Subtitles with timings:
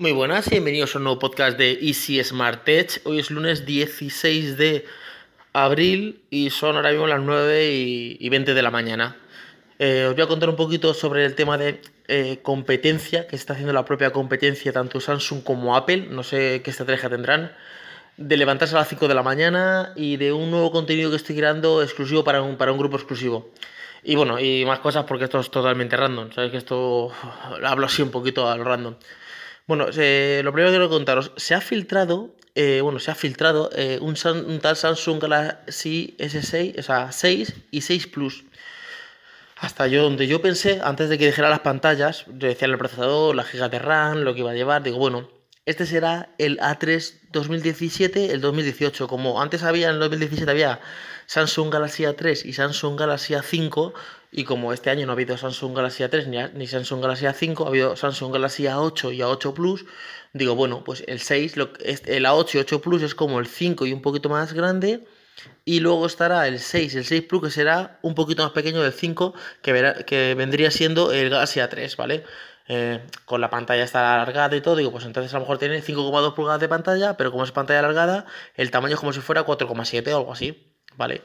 [0.00, 3.02] Muy buenas y bienvenidos a un nuevo podcast de Easy Smart Tech.
[3.04, 4.86] Hoy es lunes 16 de
[5.52, 7.68] abril y son ahora mismo las 9
[8.18, 9.18] y 20 de la mañana.
[9.78, 13.52] Eh, os voy a contar un poquito sobre el tema de eh, competencia que está
[13.52, 16.06] haciendo la propia competencia, tanto Samsung como Apple.
[16.10, 17.52] No sé qué estrategia tendrán.
[18.16, 21.36] De levantarse a las 5 de la mañana y de un nuevo contenido que estoy
[21.36, 23.50] creando exclusivo para un, para un grupo exclusivo.
[24.02, 26.32] Y bueno, y más cosas porque esto es totalmente random.
[26.32, 27.12] Sabéis que esto
[27.62, 28.94] hablo así un poquito al random.
[29.70, 34.00] Bueno, lo primero que quiero contaros, se ha filtrado, eh, bueno, se ha filtrado eh,
[34.02, 34.16] un,
[34.58, 38.42] tal Samsung Galaxy S6, o sea, 6 y 6 Plus.
[39.58, 43.44] Hasta yo, donde yo pensé, antes de que dijera las pantallas, decía el procesador, la
[43.44, 45.30] giga de RAM, lo que iba a llevar, digo, bueno,
[45.66, 49.06] este será el A3 2017, el 2018.
[49.06, 50.80] Como antes había, en el 2017 había
[51.26, 53.92] Samsung Galaxy A3 y Samsung Galaxy A5,
[54.32, 57.68] y como este año no ha habido Samsung Galaxy A3 ni, Samsung Galaxy A5, ha
[57.68, 59.84] habido Samsung Galaxy A8 y A8 Plus,
[60.32, 63.92] digo, bueno, pues el 6, el A8 y 8 Plus es como el 5 y
[63.92, 65.04] un poquito más grande,
[65.64, 68.92] y luego estará el 6, el 6 Plus que será un poquito más pequeño del
[68.92, 72.24] 5, que, que vendría siendo el Galaxy A3, ¿vale?
[72.72, 75.82] Eh, con la pantalla está alargada y todo, digo, pues entonces a lo mejor tiene
[75.82, 79.44] 5,2 pulgadas de pantalla, pero como es pantalla alargada, el tamaño es como si fuera
[79.44, 81.22] 4,7 o algo así, ¿vale?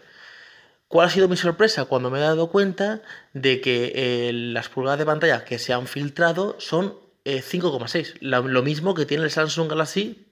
[0.87, 1.85] ¿Cuál ha sido mi sorpresa?
[1.85, 3.01] Cuando me he dado cuenta
[3.33, 8.13] de que eh, las pulgadas de pantalla que se han filtrado son 5,6.
[8.13, 10.27] Eh, lo, mismo que tiene el Samsung Galaxy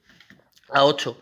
[0.69, 1.15] A8.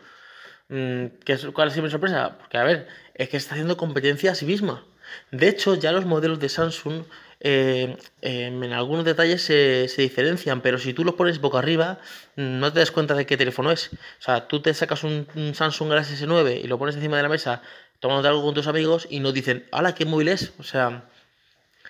[0.68, 1.06] Mm,
[1.52, 2.38] ¿Cuál ha sido mi sorpresa?
[2.38, 4.84] Porque, a ver, es que está haciendo competencia a sí misma.
[5.30, 7.04] De hecho, ya los modelos de Samsung
[7.40, 11.98] eh, em, en algunos detalles se, diferencian, pero si tú los pones boca arriba,
[12.36, 13.90] no te das cuenta de qué teléfono es.
[13.92, 17.22] O sea, tú te sacas un, un Samsung Galaxy S9 y lo pones encima de
[17.24, 17.62] la mesa
[18.02, 20.52] tomando algo con tus amigos y nos dicen, ¡hala, qué móvil es!
[20.58, 21.08] O sea,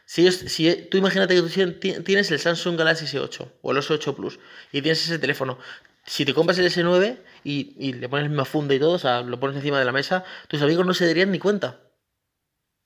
[0.04, 4.38] si, si tú imagínate que tú tienes el Samsung Galaxy S8 o el S8 Plus
[4.72, 5.58] y tienes ese teléfono,
[6.04, 9.22] si te compras el S9 y, le pones la misma funda y todo, o sea,
[9.22, 11.80] lo pones encima de la mesa, tus amigos no se darían ni cuenta.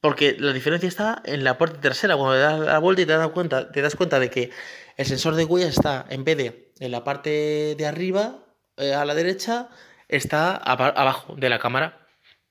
[0.00, 2.16] Porque la diferencia está en la parte trasera.
[2.16, 4.50] Cuando le das la vuelta y te das cuenta, te das cuenta de que
[4.96, 8.38] el sensor de huellas está, en vez de en la parte de arriba,
[8.76, 9.68] eh, a la derecha,
[10.06, 12.05] está abajo de la cámara.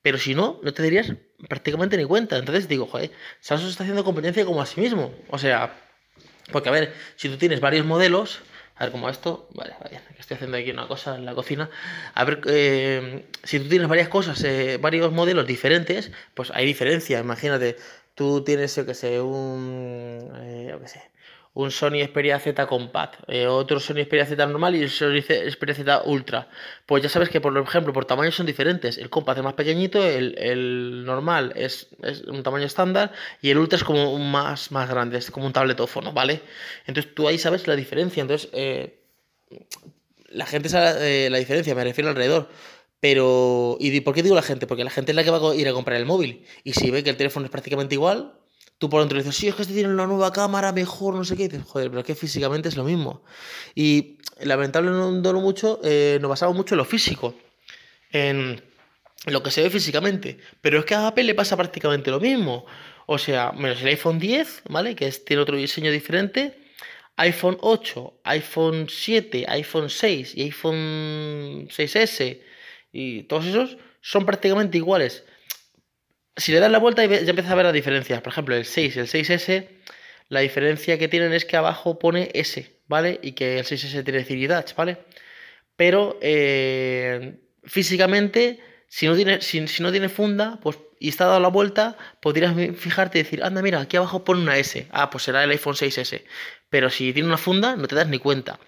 [0.06, 1.12] Pero si no, no te darías
[1.48, 2.36] prácticamente ni cuenta.
[2.36, 5.12] Entonces digo, joder, Samsung está haciendo competencia como a sí mismo.
[5.30, 5.74] O sea,
[6.52, 8.38] porque a ver, si tú tienes varios modelos,
[8.76, 11.70] a ver como esto, vale, vale, estoy haciendo aquí una cosa en la cocina.
[12.14, 17.18] A ver, eh, si tú tienes varias cosas, eh, varios modelos diferentes, pues hay diferencia.
[17.18, 17.76] Imagínate,
[18.14, 21.02] tú tienes, yo que sé, un, eh, sé,
[21.56, 25.74] un Sony Xperia Z Compact, eh, otro Sony Xperia Z normal y el Sony Xperia
[25.74, 26.48] Z Ultra.
[26.84, 28.98] Pues ya sabes que, por ejemplo, por tamaño son diferentes.
[28.98, 31.88] El Compact es más pequeñito, el, normal es,
[32.26, 36.12] un tamaño estándar y el Ultra es como más, más grande, es como un tabletófono,
[36.12, 36.42] ¿vale?
[36.86, 38.20] Entonces tú ahí sabes la diferencia.
[38.20, 39.00] Entonces, eh,
[40.28, 42.50] la gente sabe eh, la diferencia, me refiero alrededor.
[43.00, 44.66] Pero, ¿y por qué digo la gente?
[44.66, 46.44] Porque la gente es la que va a ir a comprar el móvil.
[46.64, 48.34] Y si ve que el teléfono es prácticamente igual,
[48.78, 51.36] Tú por dentro dices, sí, es que este tiene una nueva cámara mejor, no sé
[51.36, 51.48] qué.
[51.48, 53.22] dices, joder, pero es que físicamente es lo mismo.
[53.74, 57.34] Y lamentablemente no mucho, eh, nos basamos mucho en lo físico,
[58.12, 58.62] en
[59.26, 60.38] lo que se ve físicamente.
[60.60, 62.66] Pero es que a Apple le pasa prácticamente lo mismo.
[63.06, 64.94] O sea, menos el iPhone 10, ¿vale?
[64.94, 66.58] Que tiene otro diseño diferente.
[67.16, 72.40] iPhone 8, iPhone 7, iPhone 6 y iPhone 6S
[72.92, 75.24] y todos esos son prácticamente iguales
[76.36, 78.22] si le das la vuelta ya empiezas a ver la diferencia.
[78.22, 79.68] Por ejemplo, el 6, el 6S,
[80.28, 83.18] la diferencia que tienen es que abajo pone S, ¿vale?
[83.22, 84.98] Y que el 6S tiene Ciridach, ¿vale?
[85.76, 91.48] Pero eh, físicamente, si no, tiene, si, no tiene funda, pues y está dado la
[91.48, 94.88] vuelta, podrías fijarte y decir, anda, mira, aquí abajo pone una S.
[94.92, 96.22] Ah, pues será el iPhone 6S.
[96.70, 98.58] Pero si tiene una funda, no te das ni cuenta.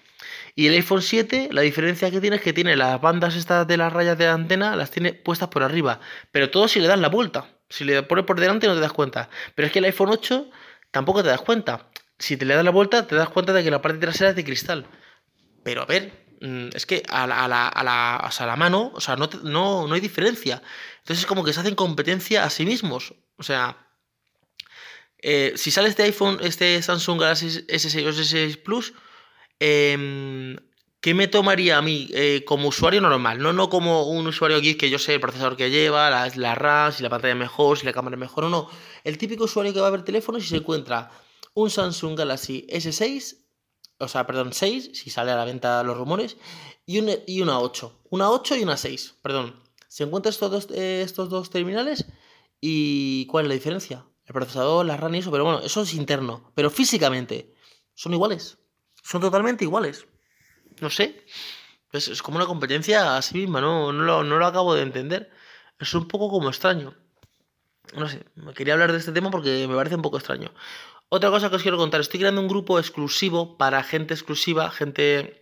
[0.55, 3.77] Y el iPhone 7, la diferencia que tiene es que tiene las bandas estas de
[3.77, 5.99] las rayas de la antena, las tiene puestas por arriba.
[6.31, 7.47] Pero todo si le das la vuelta.
[7.69, 9.29] Si le pones por delante no te das cuenta.
[9.55, 10.49] Pero es que el iPhone 8
[10.91, 11.89] tampoco te das cuenta.
[12.17, 14.35] Si te le das la vuelta, te das cuenta de que la parte trasera es
[14.35, 14.87] de cristal.
[15.63, 18.91] Pero a ver, mm, es que a la, a la, a la, sea, la mano,
[18.93, 20.61] o sea, no, no, no hay diferencia.
[20.99, 23.13] Entonces es como que se hacen competencia a sí mismos.
[23.37, 23.77] O sea,
[25.21, 28.93] eh, si sale este iPhone, este Samsung Galaxy S6 o S6 Plus,
[29.59, 30.57] eh,
[31.01, 33.39] ¿Qué me tomaría a mí eh, como usuario normal?
[33.39, 36.55] No, no como un usuario geek que yo sé el procesador que lleva, la, la
[36.55, 38.69] RAM, si la pantalla es mejor, si la cámara es mejor o no.
[39.05, 41.09] El típico usuario que va a ver teléfono si se encuentra
[41.53, 43.37] un Samsung Galaxy S6,
[43.97, 46.35] o sea, perdón, 6, si sale a la venta los rumores,
[46.85, 48.01] y, y una 8.
[48.09, 49.55] Una 8 y una 6, perdón.
[49.87, 52.05] Se encuentra estos dos, eh, estos dos terminales
[52.61, 54.05] y ¿cuál es la diferencia?
[54.25, 56.51] El procesador, la RAM y eso, pero bueno, eso es interno.
[56.55, 57.55] Pero físicamente
[57.95, 58.57] son iguales.
[59.01, 60.05] Son totalmente iguales.
[60.81, 61.25] No sé.
[61.91, 63.91] Es, como una competencia a sí misma, ¿no?
[63.91, 65.31] No lo, no lo acabo de entender.
[65.79, 66.95] Es un poco como extraño.
[67.95, 68.23] No sé,
[68.55, 70.51] quería hablar de este tema porque me parece un poco extraño.
[71.09, 75.39] Otra cosa que os quiero contar, estoy creando un grupo exclusivo para gente exclusiva, gente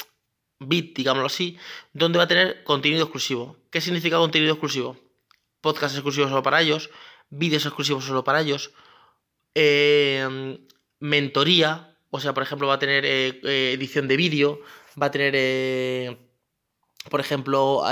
[0.60, 1.58] bit, digámoslo así,
[1.92, 3.58] donde va a tener contenido exclusivo.
[3.70, 4.98] ¿Qué significa contenido exclusivo?
[5.60, 6.90] Podcast exclusivos solo para ellos,
[7.30, 8.72] vídeos exclusivos solo para ellos,
[9.56, 10.58] eh,
[11.00, 14.62] mentoría, o sea, por ejemplo, va a tener eh, eh, edición de vídeo,
[15.02, 16.18] va a tener,
[17.10, 17.84] por ejemplo,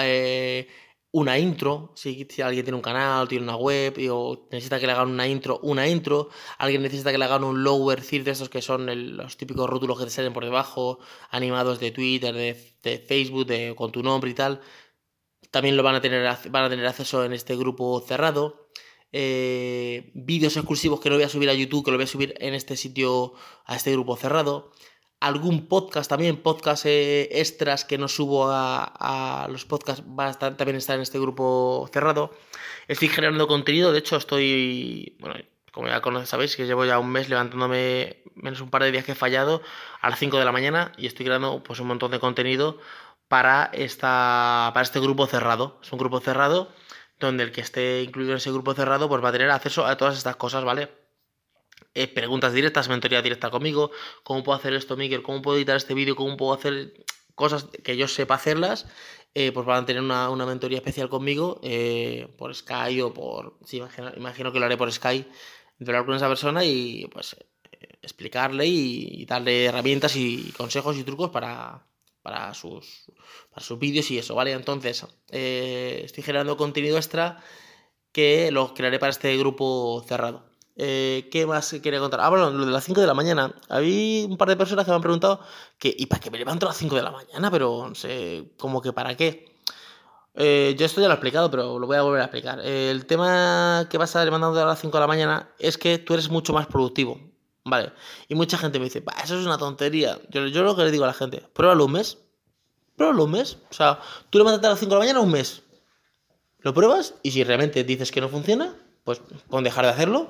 [1.16, 5.10] una intro, si, alguien tiene un canal, tiene una web o necesita que le hagan
[5.12, 8.62] una intro, una intro, alguien necesita que le hagan un lower third de estos que
[8.62, 11.00] son los típicos rótulos que te salen por debajo,
[11.32, 14.60] animados de Twitter, de, Facebook, de, con tu nombre y tal,
[15.52, 18.68] también lo van a tener, van a tener acceso en este grupo cerrado.
[19.14, 22.34] Eh, vídeos exclusivos que no voy a subir a YouTube, que lo voy a subir
[22.40, 23.36] en este sitio,
[23.66, 24.74] a este grupo cerrado
[25.26, 30.56] algún podcast también, podcast eh, extras que no subo a, los podcasts, va a estar,
[30.56, 32.32] también estar en este grupo cerrado.
[32.88, 35.36] Estoy generando contenido, de hecho estoy, bueno,
[35.74, 39.14] como ya sabéis, que llevo ya un mes levantándome menos un par de días que
[39.14, 39.64] he fallado
[40.00, 42.78] a las 5 de la mañana y estoy creando pues un montón de contenido
[43.28, 45.80] para, esta, para este grupo cerrado.
[45.82, 46.70] Es un grupo cerrado
[47.20, 49.98] donde el que esté incluido en ese grupo cerrado pues va a tener acceso a
[49.98, 51.05] todas estas cosas, ¿vale?
[51.96, 53.90] Eh, preguntas directas, mentoría directa conmigo,
[54.24, 57.06] cómo puedo hacer esto, Miguel, cómo puedo editar este vídeo, cómo puedo hacer
[57.36, 58.86] cosas que yo sepa hacerlas,
[59.34, 63.58] eh, pues van tener una, mentoría especial conmigo eh, por Sky o por...
[63.66, 63.82] Sí,
[64.18, 65.26] imagino, que lo haré por Sky,
[65.80, 67.38] de hablar con esa persona y pues
[68.02, 71.88] explicarle y, darle herramientas y consejos y trucos para,
[72.22, 73.06] para sus,
[73.52, 74.52] para sus vídeos y eso, ¿vale?
[74.52, 77.42] Entonces, estoy generando contenido extra
[78.12, 80.55] que lo crearé para este grupo cerrado.
[80.78, 82.20] Eh, ¿Qué más quería contar?
[82.22, 83.54] Ah, bueno, lo de las 5 de la mañana.
[83.70, 85.40] Había un par de personas que me han preguntado
[85.78, 87.50] que, ¿y para qué me levanto a las 5 de la mañana?
[87.50, 89.56] Pero no sé, como que para qué.
[90.36, 92.60] Eh, yo esto ya lo he explicado, pero lo voy a volver a explicar.
[92.60, 96.14] el tema que vas a levantando a las 5 de la mañana es que tú
[96.14, 97.20] eres mucho más productivo.
[97.64, 97.94] Vale.
[98.28, 100.20] Y mucha gente me dice, eso es una tontería.
[100.30, 102.18] Yo, yo lo que le digo a la gente, pruébalo un mes.
[102.98, 103.58] Pruébalo un mes.
[103.72, 104.00] O sea,
[104.30, 105.64] tú levántate a las 5 de la mañana un mes.
[106.60, 108.76] Lo pruebas y si realmente dices que no funciona,
[109.06, 110.30] pues pon dejar de hacerlo,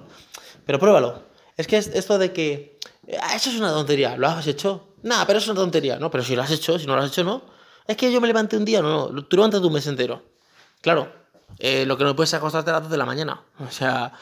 [0.65, 1.23] pero pruébalo.
[1.57, 2.77] Es que es esto de que
[3.19, 4.89] ah, eso es una tontería, ¿lo has hecho?
[5.01, 6.11] Nada, pero es una tontería, ¿no?
[6.11, 7.41] Pero si lo has hecho, si no lo has hecho, no.
[7.87, 9.25] Es que yo me levanté un día, no, no.
[9.25, 10.23] Tú levantas un mes entero.
[10.81, 11.11] Claro,
[11.59, 13.43] eh, lo que no puedes es acostarte a las 2 de la mañana.
[13.59, 14.13] O sea,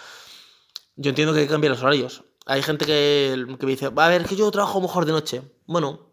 [0.96, 2.24] yo entiendo que hay que cambiar los horarios.
[2.46, 5.42] Hay gente que, que me dice, a ver, que yo trabajo mejor de noche.
[5.66, 6.12] Bueno,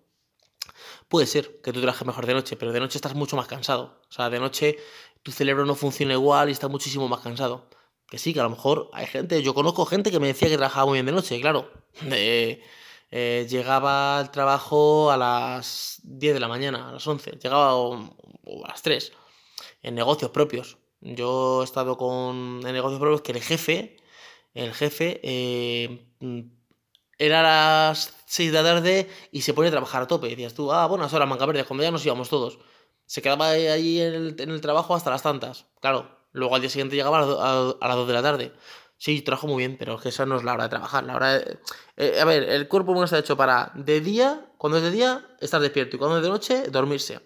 [1.09, 4.01] puede ser que tú trabajes mejor de noche, pero de noche estás mucho más cansado.
[4.09, 4.79] O sea, de noche
[5.23, 7.67] tu cerebro no funciona igual y estás muchísimo más cansado.
[8.11, 10.57] Que sí, que a lo mejor hay gente, yo conozco gente que me decía que
[10.57, 11.71] trabajaba muy bien de noche, claro.
[13.13, 18.69] Eh, llegaba al trabajo a las 10 de la mañana, a las 11, llegaba a
[18.69, 19.13] las 3,
[19.83, 20.79] en negocios propios.
[21.01, 23.97] Yo he estado con en negocios propios que el jefe,
[24.55, 26.07] el jefe, eh,
[27.19, 30.29] era a las 6 de la tarde y se pone a trabajar a tope.
[30.29, 32.59] decías tú, ah, bueno, ahora manga verde, cuando ya nos íbamos todos.
[33.07, 35.67] Se quedaba ahí en el trabajo hasta las tantas.
[35.81, 38.53] Claro, Luego al día siguiente llegaba a, las 2 de la tarde.
[38.97, 41.05] Sí, trabajo muy bien, pero es que esa no es la hora de trabajar.
[41.05, 41.41] La hora
[41.97, 45.27] eh, a ver, el cuerpo no está hecho para de día, cuando es de día,
[45.41, 47.21] estar despierto y cuando es de noche, dormirse.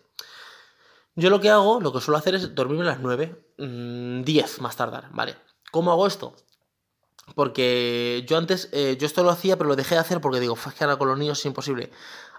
[1.16, 4.62] Yo lo que hago, lo que suelo hacer es dormirme a las 9, 10 mm,
[4.62, 5.36] más tardar, ¿vale?
[5.70, 6.34] ¿Cómo hago esto?
[7.34, 10.54] Porque yo antes, eh, yo esto lo hacía, pero lo dejé de hacer porque digo,
[10.54, 11.90] es que con los niños es imposible.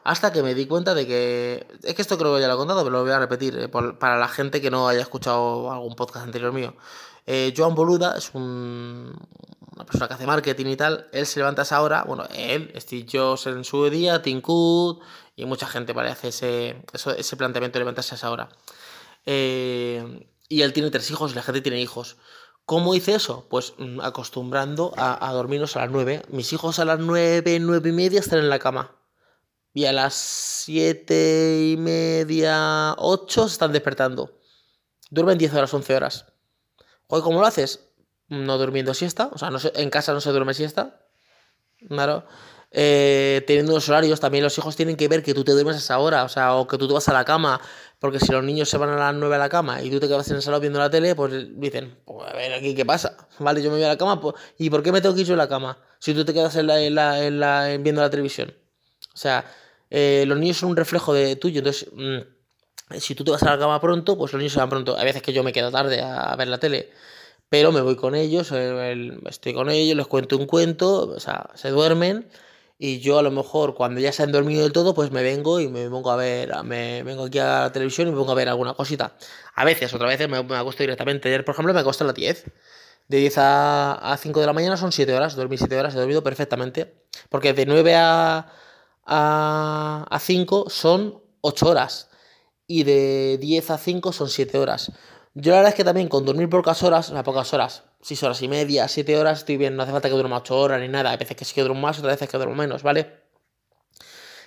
[0.06, 1.66] Hasta que me di cuenta de que.
[1.82, 3.68] Es que esto creo que ya lo he contado, pero lo voy a repetir eh,
[3.68, 6.76] para la gente que no haya escuchado algún podcast anterior mío.
[7.26, 9.20] Eh, Joan Boluda es un,
[9.76, 11.08] una persona que hace marketing y tal.
[11.12, 12.04] Él se levanta a esa hora.
[12.04, 15.02] Bueno, él, Steve Jobs en su día, Tim Cook
[15.36, 16.84] y mucha gente parece ese,
[17.18, 18.50] ese planteamiento de levantarse a esa hora.
[19.26, 22.18] Eh, y él tiene tres hijos y la gente tiene hijos.
[22.68, 23.48] ¿Cómo hice eso?
[23.50, 26.22] Pues mm, acostumbrando a, a dormirnos a las nueve.
[26.30, 28.92] Mis hijos a las nueve, nueve y media están en la cama
[29.75, 34.39] y a las siete y media, 8 se están despertando.
[35.12, 36.25] Duermen 10 horas, 11 horas.
[37.08, 37.89] Joder, ¿cómo lo haces?
[38.29, 41.01] No durmiendo siesta, o sea, no en casa no se duerme siesta.
[41.89, 42.25] Claro.
[42.72, 45.79] Eh, teniendo los horarios, también los hijos tienen que ver que tú te duermes a
[45.79, 47.60] esa hora, o sea, o que tú te vas a la cama,
[48.00, 50.08] porque si los niños se van a las 9 a la cama y tú te
[50.08, 53.17] quedas en el salón viendo la tele, pues dicen, pues a ver aquí qué pasa,
[53.39, 55.27] vale, yo me voy a la cama, pues, ¿y por qué me tengo que ir
[55.27, 56.82] yo a la cama si tú te quedas en la,
[57.25, 58.53] en la, viendo la televisión?
[59.13, 59.46] O sea,
[59.89, 63.51] eh, los niños son un reflejo de tuyo, entonces mm, si tú te vas a
[63.51, 64.98] la cama pronto, pues los niños se van pronto.
[64.98, 66.92] Hay veces que yo me quedo tarde a, ver la tele,
[67.50, 71.70] pero me voy con ellos, estoy con ellos, les cuento un cuento, o sea, se
[71.70, 72.27] duermen
[72.77, 75.60] y yo a lo mejor cuando ya se han dormido del todo, pues me vengo
[75.62, 78.36] y me pongo a ver, me vengo aquí a la televisión y me pongo a
[78.36, 79.15] ver alguna cosita.
[79.56, 81.30] A veces, otras veces me, me acuesto directamente.
[81.30, 82.46] Ayer, por ejemplo, me acosté a las 10.
[83.08, 86.00] De 10 a, a 5 de la mañana son 7 horas, dormí 7 horas, he
[86.00, 86.96] dormido perfectamente.
[87.30, 88.51] Porque de 9 a,
[89.06, 92.10] a, a 5 son 8 horas.
[92.68, 94.92] Y de 10 a 5 son 7 horas.
[95.36, 98.24] Yo la verdad es que también con dormir pocas horas, o sea, pocas horas, 6
[98.24, 100.88] horas y media, 7 horas, estoy bien, no hace falta que duerma 8 horas ni
[100.88, 103.26] nada, hay veces que sí que duermo más, otras veces que duermo menos, ¿vale?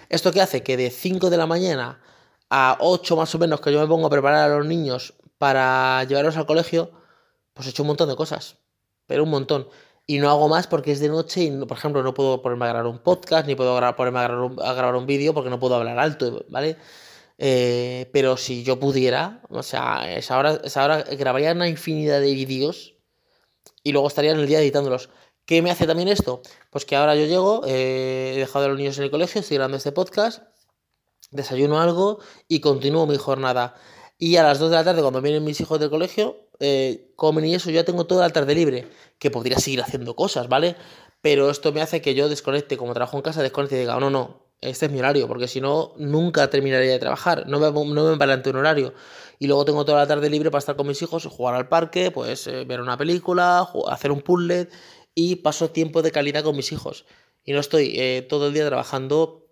[0.09, 0.63] ¿Esto qué hace?
[0.63, 2.01] Que de 5 de la mañana
[2.49, 6.03] a 8 más o menos que yo me pongo a preparar a los niños para
[6.05, 6.91] llevarlos al colegio,
[7.53, 8.57] pues he hecho un montón de cosas,
[9.07, 9.69] pero un montón.
[10.11, 12.69] Y no hago más porque es de noche y, por ejemplo, no puedo ponerme a
[12.69, 15.75] grabar un podcast, ni puedo ponerme a grabar un, grabar un vídeo porque no puedo
[15.75, 16.79] hablar alto, ¿vale?
[17.37, 22.33] Eh, pero si yo pudiera, o sea, esa hora, esa hora grabaría una infinidad de
[22.33, 22.95] vídeos
[23.83, 25.11] y luego estaría en el día editándolos.
[25.45, 26.41] ¿Qué me hace también esto?
[26.71, 29.59] Pues que ahora yo llego, eh, he dejado a los niños en el colegio, estoy
[29.59, 30.43] grabando este podcast,
[31.31, 33.75] desayuno algo y continúo mi jornada.
[34.17, 37.45] Y a las 2 de la tarde, cuando vienen mis hijos del colegio, eh, comen
[37.45, 38.89] y eso, yo ya tengo toda la tarde libre,
[39.19, 40.77] que podría seguir haciendo cosas, ¿vale?
[41.21, 44.01] Pero esto me hace que yo desconecte, como trabajo en casa, desconecte y diga, oh,
[44.01, 47.71] no, no, este es mi horario, porque si no, nunca terminaría de trabajar, no me,
[47.71, 48.93] no me un horario.
[49.39, 52.11] Y luego tengo toda la tarde libre para estar con mis hijos, jugar al parque,
[52.11, 54.69] pues eh, ver una película, hacer un puzzle
[55.15, 57.07] y paso tiempo de calidad con mis hijos.
[57.45, 59.47] Y no estoy eh, todo el día trabajando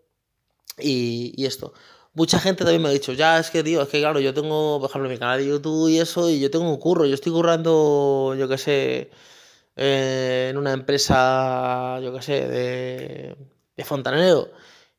[0.78, 1.72] y, y, esto.
[2.16, 4.80] Mucha gente también me ha dicho, ya es que, tío, es que claro, yo tengo,
[4.80, 7.30] por ejemplo, mi canal de YouTube y eso, y yo tengo un curro, yo estoy
[7.30, 9.10] currando, yo qué sé,
[9.76, 14.50] eh, en una empresa, yo qué sé, de, fontanero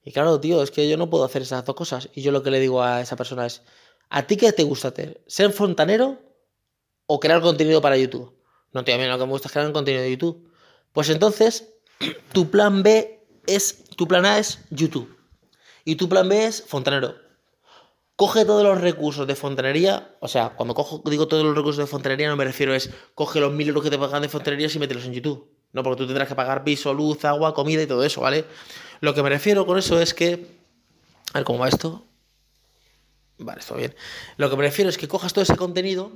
[0.03, 2.09] y claro, tío, es que yo no puedo hacer esas dos cosas.
[2.13, 3.63] Y yo lo que le digo a esa persona es,
[4.09, 5.21] ¿a ti qué te gusta hacer?
[5.27, 6.19] ¿Ser fontanero
[7.07, 8.31] o crear contenido para YouTube?
[8.73, 10.51] No, tío, a mí lo que me gusta es crear contenido de YouTube.
[10.93, 11.73] Pues entonces,
[12.31, 15.16] tu plan B es, tu plan A es YouTube.
[15.87, 17.15] Y tu plan B es fontanero.
[18.17, 21.87] Coge todos los recursos de fontanería, o sea, cuando cojo, digo todos los recursos de
[21.87, 24.79] fontanería no me refiero es coge los mil euros que te pagan de fontanería y
[24.79, 25.49] mételos en YouTube.
[25.71, 28.43] No, porque tú tendrás que pagar piso, luz, agua, comida y todo eso, ¿vale?
[28.99, 30.45] Lo que me refiero con eso es que.
[31.31, 32.03] A ver cómo va esto.
[33.37, 33.95] Vale, está bien.
[34.35, 36.11] Lo que me refiero es que cojas todo ese contenido,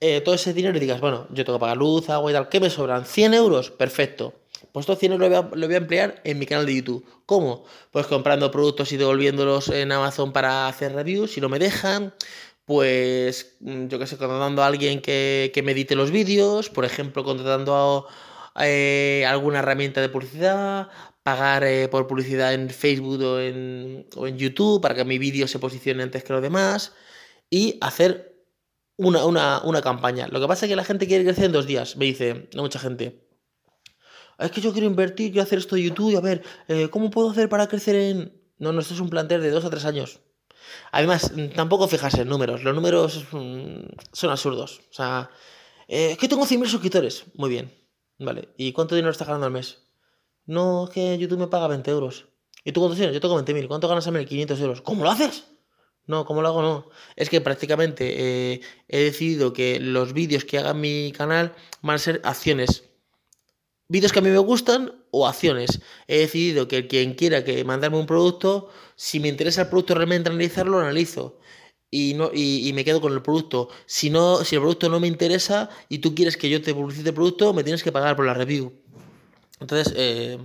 [0.00, 2.48] eh, todo ese dinero y digas, bueno, yo tengo que pagar luz, agua y tal.
[2.48, 3.04] ¿Qué me sobran?
[3.04, 3.70] ¿100 euros?
[3.70, 4.34] Perfecto.
[4.72, 7.04] Pues estos 100 euros lo voy, a, emplear en mi canal de YouTube.
[7.26, 7.64] ¿Cómo?
[7.90, 12.14] Pues comprando productos y devolviéndolos en Amazon para hacer reviews si no me dejan.
[12.64, 16.70] Pues mm, yo qué sé, contratando a alguien que, que me edite los vídeos.
[16.70, 18.08] Por ejemplo, contratando
[18.54, 20.88] a eh, alguna herramienta de publicidad,
[21.22, 25.46] pagar eh, por publicidad en Facebook o en, o en, YouTube para que mi vídeo
[25.48, 26.92] se posicione antes que los demás
[27.50, 28.44] y hacer
[28.96, 30.28] una, una, una, campaña.
[30.28, 32.78] Lo que pasa es que la gente quiere crecer en dos días, me dice mucha
[32.78, 33.31] gente.
[34.42, 37.10] Es que yo quiero invertir, quiero hacer esto de YouTube y a ver, eh, ¿cómo
[37.10, 38.40] puedo hacer para crecer en...?
[38.58, 40.20] No, no, esto es un plantel de dos a tres años.
[40.92, 42.62] Además, tampoco fijarse en números.
[42.62, 43.80] Los números mm,
[44.12, 44.80] son absurdos.
[44.90, 45.30] O sea,
[45.88, 47.24] es que tengo 100.000 suscriptores.
[47.34, 47.72] Muy bien.
[48.18, 48.50] Vale.
[48.56, 49.78] ¿Y cuánto dinero estás ganando al mes?
[50.46, 52.26] No, es que YouTube me paga 20 euros.
[52.64, 53.14] ¿Y tú cuánto tienes?
[53.14, 53.68] Yo tengo 20.000.
[53.68, 54.26] ¿Cuánto ganas al mes?
[54.26, 54.80] 500 euros.
[54.82, 55.44] ¿Cómo lo haces?
[56.06, 56.62] No, ¿cómo lo hago?
[56.62, 56.88] No.
[57.16, 61.98] Es que prácticamente eh, he decidido que los vídeos que haga mi canal van a
[61.98, 62.91] ser acciones.
[63.92, 65.82] Vídeos que a mí me gustan o acciones.
[66.08, 70.30] He decidido que quien quiera que mandarme un producto, si me interesa el producto realmente
[70.30, 71.38] analizarlo, lo analizo
[71.90, 73.68] y, no, y, me quedo con el producto.
[73.84, 77.10] Si, no, si el producto no me interesa y tú quieres que yo te publicite
[77.10, 78.72] el producto, me tienes que pagar por la review.
[79.60, 80.38] Entonces, eh,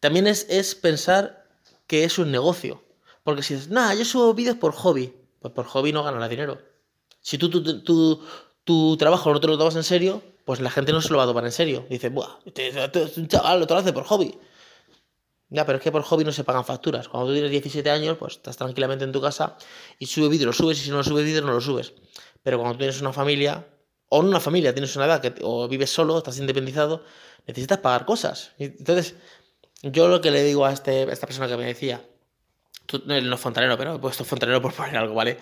[0.00, 1.46] también es, es, pensar
[1.86, 2.82] que es un negocio.
[3.24, 6.58] Porque si dices, nada, yo subo vídeos por hobby, pues por hobby no ganarás dinero.
[7.20, 8.24] Si tú tu,
[8.64, 11.24] tu, trabajo no te lo tomas en serio, pues la gente no se lo va
[11.24, 11.86] a tomar en serio.
[11.88, 14.38] Dice, buah, este, este es un chaval, lo hace por hobby.
[15.48, 17.08] Ya, pero es que por hobby no se pagan facturas.
[17.08, 19.56] Cuando tú tienes 17 años, pues estás tranquilamente en tu casa
[19.98, 21.92] y sube vídeo, lo subes, y si no lo subes vídeo, no lo subes.
[22.42, 23.66] Pero cuando tienes una familia,
[24.08, 27.04] o no una familia, tienes una edad, que, o vives solo, estás independizado,
[27.46, 28.52] necesitas pagar cosas.
[28.58, 29.14] Entonces,
[29.82, 32.04] yo lo que le digo a, este, esta persona que me decía,
[32.86, 35.38] tú, no es fontanero, pero he puesto fontanero por poner algo, ¿vale?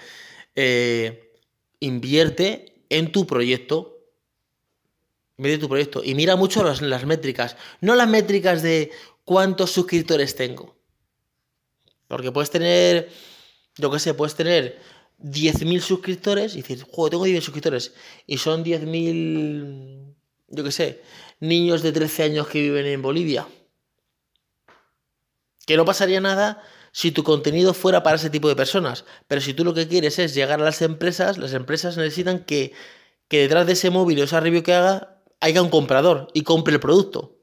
[0.55, 1.33] Eh,
[1.81, 4.02] invierte en tu proyecto.
[5.39, 6.03] En tu proyecto.
[6.05, 7.57] Y mira mucho las, las métricas.
[7.81, 8.91] No las métricas de
[9.25, 10.77] cuántos suscriptores tengo.
[12.09, 13.11] Porque puedes tener,
[13.77, 14.79] yo qué sé, puedes tener
[15.19, 17.95] 10.000 suscriptores y decir, juego, tengo 10.000 suscriptores.
[18.27, 20.15] Y son 10.000,
[20.49, 21.03] yo qué sé,
[21.41, 23.47] niños de 13 años que viven en Bolivia.
[25.67, 26.63] Que no pasaría nada
[26.93, 29.05] si tu contenido fuera para ese tipo de personas.
[29.27, 32.73] Pero si tú lo que quieres es llegar a las empresas, las empresas necesitan que,
[33.29, 36.73] que detrás de ese móvil o esa review que haga haya un comprador y compre
[36.73, 37.37] el producto.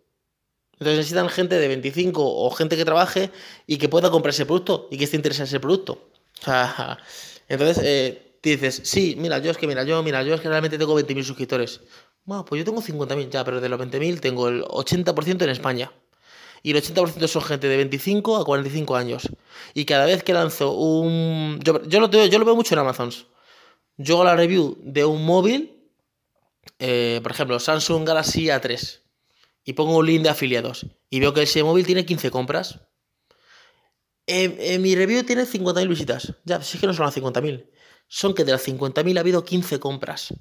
[0.73, 3.29] Entonces necesitan gente de 25 o gente que trabaje
[3.67, 6.09] y que pueda comprar ese producto y que esté interesado en ese producto.
[7.49, 10.77] entonces eh, dices, sí, mira, yo es que, mira, yo, mira, yo es que realmente
[10.77, 11.81] tengo 20.000 suscriptores.
[12.23, 15.91] Bueno, pues yo tengo 50.000 ya, pero de los 20.000 tengo el 80% en España.
[16.63, 19.27] Y el 80% son gente de 25 a 45 años.
[19.73, 21.59] Y cada vez que lanzo un...
[21.61, 23.11] Yo, lo, yo lo veo mucho en Amazon.
[23.97, 25.78] Yo hago la review de un móvil,
[26.77, 29.01] eh, por ejemplo, Samsung Galaxy A3
[29.63, 32.79] y pongo un link de afiliados y veo que ese móvil tiene 15 compras.
[34.27, 36.35] En, mi review tiene 50.000 visitas.
[36.45, 37.67] Ya, si es que no son las 50.000.
[38.07, 40.33] Son que de las 50.000 ha habido 15 compras.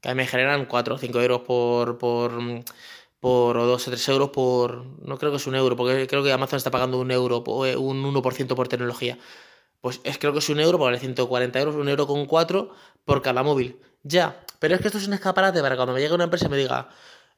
[0.00, 2.32] Que a mí me generan 4 o 5 euros por, por,
[3.18, 6.22] por, o 2 o 3 euros por, no creo que es un euro, porque creo
[6.22, 9.18] que Amazon está pagando un euro, eh, un 1% por tecnología.
[9.80, 12.70] Pues es, creo que es un euro, vale 140 euros, un euro con 4
[13.04, 13.80] por cada móvil.
[14.08, 16.48] Ya, pero es que esto es un escaparate para cuando me llegue una empresa y
[16.48, 16.88] me diga,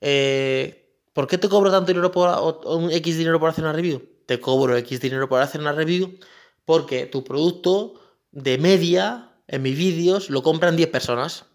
[0.03, 2.29] eh, ¿por qué te cobro tanto dinero por
[2.67, 4.07] un X dinero por hacer una review?
[4.27, 6.19] Te cobro X dinero por hacer una review
[6.67, 7.95] porque tu producto
[8.33, 11.47] de media en mis vídeos lo compran 10 personas.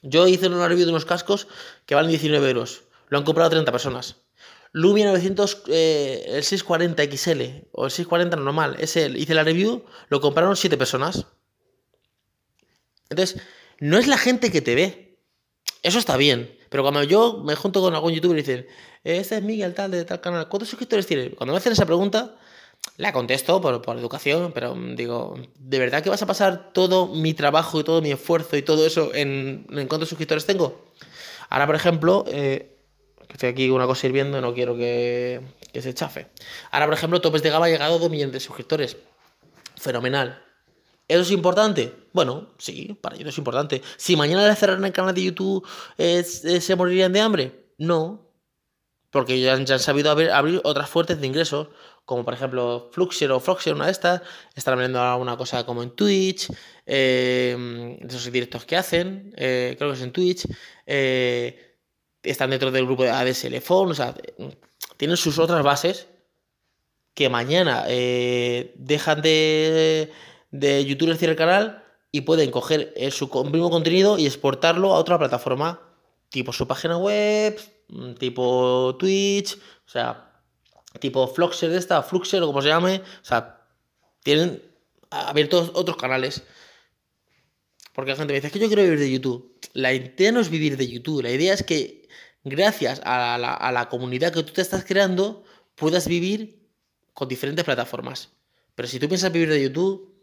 [0.00, 1.46] Yo hice una review de unos cascos
[1.84, 2.84] que valen 19 euros.
[3.08, 4.16] Lo han comprado 30 personas.
[4.72, 10.22] Lumia 900, eh, el 640 XL o el 640 normal, ese hice la review, lo
[10.22, 11.26] compraron 7 personas.
[13.08, 13.40] Entonces,
[13.80, 15.18] no es la gente que te ve.
[15.82, 16.56] Eso está bien.
[16.68, 18.66] Pero cuando yo me junto con algún youtuber y dicen,
[19.04, 21.30] este es Miguel tal de tal canal, ¿cuántos suscriptores tiene?
[21.30, 22.36] Cuando me hacen esa pregunta,
[22.96, 27.34] la contesto por, por, educación, pero digo, ¿de verdad que vas a pasar todo mi
[27.34, 30.86] trabajo y todo mi esfuerzo y todo eso en, en cuántos suscriptores tengo?
[31.48, 32.76] Ahora, por ejemplo, eh,
[33.28, 35.40] estoy aquí una cosa hirviendo no quiero que,
[35.74, 36.28] se chafe.
[36.70, 38.96] Ahora, por ejemplo, Topes de Gama ha llegado a 2 millones de suscriptores.
[39.76, 40.42] Fenomenal.
[41.08, 41.94] ¿Eso es importante?
[42.12, 43.82] Bueno, sí, para ellos es importante.
[43.96, 47.66] Si mañana le cerraran el canal de YouTube, ¿se morirían de hambre?
[47.78, 48.26] No.
[49.10, 51.68] Porque ya, han sabido abrir, otras fuentes de ingresos,
[52.04, 54.22] como por ejemplo Fluxer o Fluxer, una de estas.
[54.54, 56.48] Están abriendo alguna cosa como en Twitch,
[56.84, 60.46] eh, esos directos que hacen, eh, creo que es en Twitch.
[60.86, 61.78] Eh,
[62.22, 64.14] están dentro del grupo de ADSL Phone, o sea,
[64.96, 66.08] tienen sus otras bases
[67.14, 70.12] que mañana dejan de
[70.58, 74.98] de youtubers tiene el canal y pueden coger eh, su mismo contenido y exportarlo a
[74.98, 75.80] otra plataforma,
[76.30, 79.54] tipo su página web, mm, tipo Twitch,
[79.86, 80.32] o sea,
[81.00, 83.60] tipo Fluxer de esta, Fluxer o como se llame, o sea,
[84.22, 84.62] tienen
[85.10, 86.42] abiertos otros canales.
[87.92, 89.58] Porque la gente me dice, es que yo quiero vivir de YouTube.
[89.72, 92.08] La idea no es vivir de YouTube, la idea es que
[92.44, 96.66] gracias a la, a la comunidad que tú te estás creando, puedas vivir
[97.14, 98.30] con diferentes plataformas.
[98.74, 100.15] Pero si tú piensas vivir de YouTube,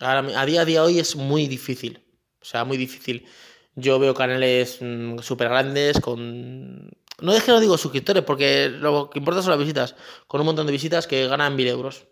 [0.00, 2.02] a día de hoy es muy difícil.
[2.40, 3.26] O sea, muy difícil.
[3.74, 6.90] Yo veo canales mm, súper grandes con...
[7.20, 9.96] No es que no digo suscriptores, porque lo que importa son las visitas.
[10.26, 12.06] Con un montón de visitas que ganan mil euros.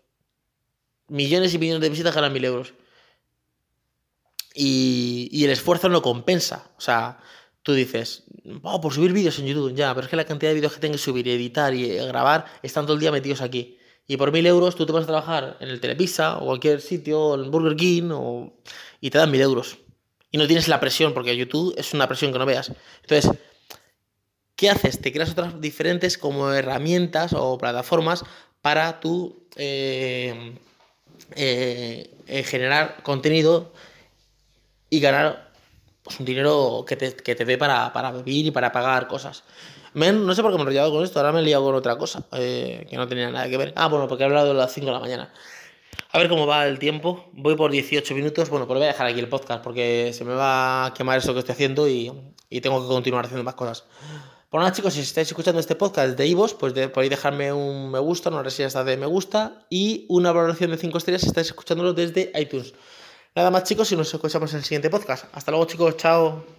[1.07, 2.73] Millones y millones de visitas ganan mil euros.
[4.53, 6.71] Y, y el esfuerzo no compensa.
[6.77, 7.19] O sea,
[7.63, 8.23] tú dices,
[8.63, 10.79] oh, por subir vídeos en YouTube, ya, pero es que la cantidad de vídeos que
[10.79, 13.76] tengo que subir, editar y grabar están todo el día metidos aquí.
[14.07, 17.35] Y por mil euros tú te vas a trabajar en el Telepizza o cualquier sitio,
[17.35, 18.53] en Burger King, o...
[19.01, 19.77] y te dan mil euros.
[20.31, 22.71] Y no tienes la presión, porque YouTube es una presión que no veas.
[23.01, 23.31] Entonces,
[24.55, 25.01] ¿qué haces?
[25.01, 28.23] Te creas otras diferentes como herramientas o plataformas
[28.61, 30.53] para tú eh,
[31.35, 33.73] eh, eh, generar contenido
[34.89, 35.51] y ganar
[36.03, 39.43] pues, un dinero que te, que te dé para, para vivir y para pagar cosas
[39.97, 41.97] no sé por qué me he enrollado con esto, ahora me he liado con otra
[41.97, 43.73] cosa, eh, que no tenía nada que ver.
[43.75, 45.33] Ah, bueno, porque he hablado de las 5 de la mañana.
[46.11, 47.29] A ver cómo va el tiempo.
[47.33, 48.49] Voy por 18 minutos.
[48.49, 51.33] Bueno, pues voy a dejar aquí el podcast porque se me va a quemar eso
[51.33, 52.11] que estoy haciendo y,
[52.61, 53.85] tengo que continuar haciendo más cosas.
[54.49, 57.99] Pues nada, chicos, si estáis escuchando este podcast de Ivos, pues podéis dejarme un me
[57.99, 61.93] gusta, una reseña de me gusta y una valoración de 5 estrellas si estáis escuchándolo
[61.93, 62.73] desde iTunes.
[63.35, 65.25] Nada más, chicos, y nos escuchamos en el siguiente podcast.
[65.33, 65.97] Hasta luego, chicos.
[65.97, 66.56] Chao.